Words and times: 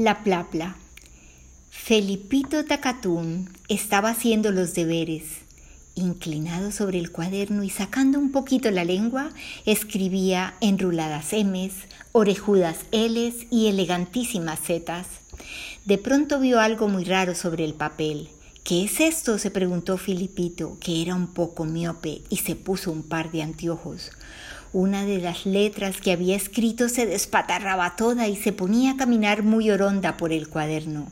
La 0.00 0.24
plapla. 0.24 0.76
Felipito 1.68 2.64
Tacatún 2.64 3.50
estaba 3.68 4.08
haciendo 4.08 4.50
los 4.50 4.72
deberes. 4.72 5.24
Inclinado 5.94 6.72
sobre 6.72 6.98
el 6.98 7.12
cuaderno 7.12 7.64
y 7.64 7.68
sacando 7.68 8.18
un 8.18 8.32
poquito 8.32 8.70
la 8.70 8.84
lengua, 8.84 9.28
escribía 9.66 10.54
enruladas 10.62 11.34
M's, 11.34 11.74
orejudas 12.12 12.78
L's 12.92 13.46
y 13.50 13.66
elegantísimas 13.66 14.60
Z's. 14.60 15.06
De 15.84 15.98
pronto 15.98 16.40
vio 16.40 16.60
algo 16.60 16.88
muy 16.88 17.04
raro 17.04 17.34
sobre 17.34 17.66
el 17.66 17.74
papel. 17.74 18.30
¿Qué 18.64 18.84
es 18.84 19.00
esto? 19.00 19.36
se 19.36 19.50
preguntó 19.50 19.98
Filipito, 19.98 20.78
que 20.80 21.02
era 21.02 21.14
un 21.14 21.26
poco 21.26 21.66
miope 21.66 22.22
y 22.30 22.38
se 22.38 22.56
puso 22.56 22.90
un 22.90 23.02
par 23.02 23.30
de 23.32 23.42
anteojos. 23.42 24.12
Una 24.72 25.04
de 25.04 25.18
las 25.18 25.46
letras 25.46 26.00
que 26.00 26.12
había 26.12 26.36
escrito 26.36 26.88
se 26.88 27.04
despatarraba 27.04 27.96
toda 27.96 28.28
y 28.28 28.36
se 28.36 28.52
ponía 28.52 28.92
a 28.92 28.96
caminar 28.96 29.42
muy 29.42 29.68
oronda 29.68 30.16
por 30.16 30.32
el 30.32 30.48
cuaderno. 30.48 31.10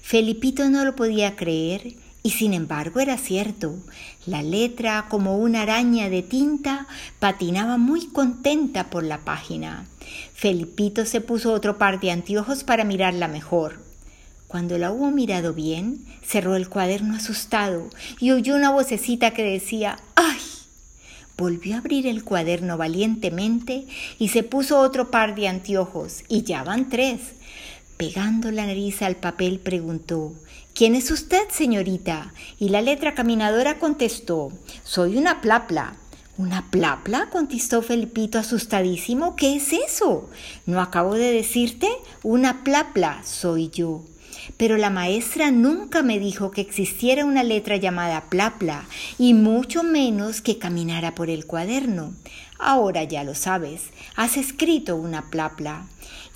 Felipito 0.00 0.70
no 0.70 0.86
lo 0.86 0.96
podía 0.96 1.36
creer 1.36 1.96
y 2.22 2.30
sin 2.30 2.54
embargo 2.54 3.00
era 3.00 3.18
cierto. 3.18 3.76
La 4.24 4.42
letra, 4.42 5.04
como 5.10 5.36
una 5.36 5.62
araña 5.62 6.08
de 6.08 6.22
tinta, 6.22 6.86
patinaba 7.18 7.76
muy 7.76 8.06
contenta 8.06 8.88
por 8.88 9.04
la 9.04 9.18
página. 9.18 9.86
Felipito 10.32 11.04
se 11.04 11.20
puso 11.20 11.52
otro 11.52 11.76
par 11.76 12.00
de 12.00 12.10
anteojos 12.10 12.64
para 12.64 12.84
mirarla 12.84 13.28
mejor. 13.28 13.82
Cuando 14.46 14.78
la 14.78 14.90
hubo 14.90 15.10
mirado 15.10 15.52
bien, 15.52 16.06
cerró 16.22 16.56
el 16.56 16.70
cuaderno 16.70 17.16
asustado 17.16 17.90
y 18.18 18.30
oyó 18.30 18.56
una 18.56 18.70
vocecita 18.70 19.32
que 19.32 19.42
decía. 19.42 19.98
Volvió 21.38 21.76
a 21.76 21.78
abrir 21.78 22.08
el 22.08 22.24
cuaderno 22.24 22.76
valientemente 22.76 23.86
y 24.18 24.30
se 24.30 24.42
puso 24.42 24.80
otro 24.80 25.12
par 25.12 25.36
de 25.36 25.46
anteojos, 25.46 26.24
y 26.28 26.42
ya 26.42 26.64
van 26.64 26.88
tres. 26.88 27.20
Pegando 27.96 28.50
la 28.50 28.66
nariz 28.66 29.02
al 29.02 29.14
papel 29.14 29.60
preguntó 29.60 30.32
¿Quién 30.74 30.96
es 30.96 31.12
usted, 31.12 31.48
señorita? 31.48 32.34
Y 32.58 32.70
la 32.70 32.82
letra 32.82 33.14
caminadora 33.14 33.78
contestó 33.78 34.50
Soy 34.82 35.16
una 35.16 35.40
plapla. 35.40 35.94
¿Una 36.38 36.72
plapla? 36.72 37.30
contestó 37.30 37.82
Felipito 37.82 38.40
asustadísimo. 38.40 39.36
¿Qué 39.36 39.54
es 39.54 39.72
eso? 39.72 40.28
¿No 40.66 40.80
acabo 40.80 41.14
de 41.14 41.32
decirte? 41.32 41.88
Una 42.24 42.64
plapla 42.64 43.22
soy 43.24 43.68
yo 43.68 44.02
pero 44.56 44.76
la 44.76 44.90
maestra 44.90 45.50
nunca 45.50 46.02
me 46.02 46.18
dijo 46.18 46.50
que 46.50 46.60
existiera 46.60 47.24
una 47.24 47.42
letra 47.42 47.76
llamada 47.76 48.24
plapla 48.28 48.84
y 49.18 49.34
mucho 49.34 49.82
menos 49.82 50.40
que 50.40 50.58
caminara 50.58 51.14
por 51.14 51.30
el 51.30 51.46
cuaderno. 51.46 52.12
Ahora 52.58 53.04
ya 53.04 53.24
lo 53.24 53.34
sabes, 53.34 53.90
has 54.16 54.36
escrito 54.36 54.96
una 54.96 55.30
plapla. 55.30 55.86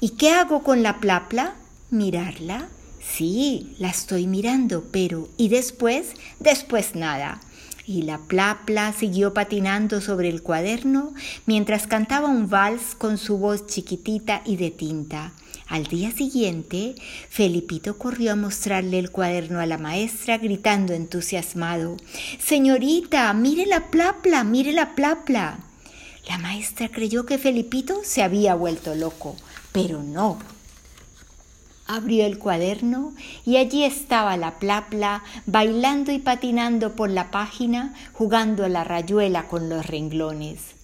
¿Y 0.01 0.11
qué 0.11 0.31
hago 0.31 0.63
con 0.63 0.83
la 0.83 1.01
plapla? 1.01 1.55
¿Mirarla? 1.91 2.69
Sí, 3.01 3.75
la 3.79 3.89
estoy 3.89 4.27
mirando, 4.27 4.85
pero 4.93 5.29
¿y 5.37 5.49
después? 5.49 6.13
Después 6.39 6.95
nada. 6.95 7.41
Y 7.85 8.03
la 8.03 8.19
plapla 8.19 8.93
siguió 8.93 9.35
patinando 9.35 10.01
sobre 10.01 10.29
el 10.29 10.43
cuaderno 10.43 11.13
mientras 11.47 11.89
cantaba 11.89 12.29
un 12.29 12.49
vals 12.49 12.95
con 12.97 13.19
su 13.19 13.39
voz 13.39 13.67
chiquitita 13.67 14.43
y 14.45 14.57
de 14.57 14.71
tinta. 14.71 15.33
Al 15.73 15.87
día 15.87 16.11
siguiente, 16.11 16.97
Felipito 17.31 17.97
corrió 17.97 18.33
a 18.33 18.37
mostrarle 18.37 18.99
el 18.99 19.11
cuaderno 19.11 19.59
a 19.59 19.65
la 19.65 19.79
maestra, 19.79 20.37
gritando 20.37 20.93
entusiasmado 20.93 21.97
Señorita, 22.39 23.33
mire 23.33 23.65
la 23.65 23.91
plapla, 23.91 24.45
mire 24.45 24.73
la 24.73 24.95
plapla. 24.95 25.61
La 26.29 26.37
maestra 26.37 26.91
creyó 26.91 27.25
que 27.25 27.39
Felipito 27.39 28.03
se 28.05 28.23
había 28.23 28.55
vuelto 28.55 28.95
loco, 28.95 29.35
pero 29.73 30.03
no. 30.03 30.41
Abrió 31.87 32.27
el 32.27 32.39
cuaderno 32.39 33.15
y 33.47 33.57
allí 33.57 33.85
estaba 33.85 34.37
la 34.37 34.59
plapla 34.59 35.25
bailando 35.47 36.13
y 36.13 36.19
patinando 36.19 36.95
por 36.97 37.09
la 37.09 37.31
página, 37.31 37.95
jugando 38.13 38.67
a 38.67 38.69
la 38.69 38.85
rayuela 38.85 39.49
con 39.49 39.71
los 39.71 39.87
renglones. 39.87 40.82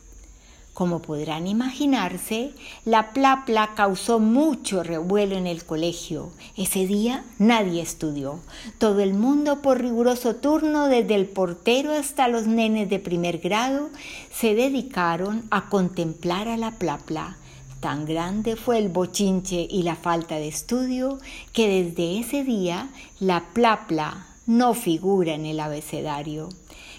Como 0.78 1.02
podrán 1.02 1.48
imaginarse, 1.48 2.52
la 2.84 3.12
plapla 3.12 3.74
causó 3.74 4.20
mucho 4.20 4.84
revuelo 4.84 5.36
en 5.36 5.48
el 5.48 5.64
colegio. 5.64 6.30
Ese 6.56 6.86
día 6.86 7.24
nadie 7.40 7.82
estudió. 7.82 8.38
Todo 8.78 9.00
el 9.00 9.12
mundo 9.12 9.60
por 9.60 9.80
riguroso 9.80 10.36
turno, 10.36 10.86
desde 10.86 11.16
el 11.16 11.26
portero 11.26 11.92
hasta 11.92 12.28
los 12.28 12.46
nenes 12.46 12.88
de 12.88 13.00
primer 13.00 13.38
grado, 13.38 13.90
se 14.32 14.54
dedicaron 14.54 15.42
a 15.50 15.68
contemplar 15.68 16.46
a 16.46 16.56
la 16.56 16.70
plapla. 16.70 17.38
Tan 17.80 18.06
grande 18.06 18.54
fue 18.54 18.78
el 18.78 18.88
bochinche 18.88 19.66
y 19.68 19.82
la 19.82 19.96
falta 19.96 20.36
de 20.36 20.46
estudio 20.46 21.18
que 21.52 21.82
desde 21.82 22.20
ese 22.20 22.44
día 22.44 22.88
la 23.18 23.48
plapla 23.52 24.28
no 24.46 24.74
figura 24.74 25.34
en 25.34 25.44
el 25.44 25.58
abecedario. 25.58 26.50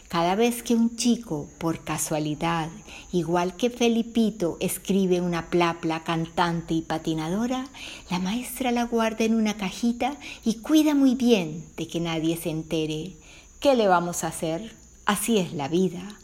Cada 0.10 0.34
vez 0.34 0.64
que 0.64 0.74
un 0.74 0.96
chico, 0.96 1.48
por 1.60 1.84
casualidad, 1.84 2.70
igual 3.12 3.56
que 3.56 3.70
Felipito, 3.70 4.58
escribe 4.60 5.22
una 5.22 5.52
plapla 5.52 6.04
cantante 6.04 6.74
y 6.74 6.82
patinadora, 6.82 7.68
la 8.10 8.18
maestra 8.18 8.72
la 8.72 8.86
guarda 8.86 9.24
en 9.24 9.36
una 9.36 9.56
cajita 9.56 10.18
y 10.44 10.56
cuida 10.56 10.96
muy 10.96 11.14
bien 11.14 11.64
de 11.78 11.88
que 11.88 12.00
nadie 12.00 12.38
se 12.38 12.50
entere. 12.50 13.18
¿Qué 13.60 13.76
le 13.76 13.88
vamos 13.88 14.24
a 14.24 14.30
hacer? 14.30 14.74
Así 15.06 15.38
es 15.38 15.54
la 15.54 15.68
vida. 15.68 16.18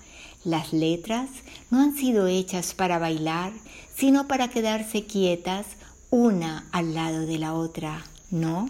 Las 0.43 0.73
letras 0.73 1.29
no 1.69 1.79
han 1.79 1.95
sido 1.95 2.25
hechas 2.25 2.73
para 2.73 2.97
bailar, 2.97 3.53
sino 3.95 4.27
para 4.27 4.47
quedarse 4.47 5.05
quietas 5.05 5.67
una 6.09 6.67
al 6.71 6.95
lado 6.95 7.27
de 7.27 7.37
la 7.37 7.53
otra, 7.53 8.03
¿no? 8.31 8.67